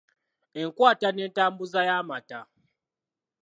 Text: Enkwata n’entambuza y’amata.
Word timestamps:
Enkwata 0.61 1.07
n’entambuza 1.11 1.79
y’amata. 1.89 2.39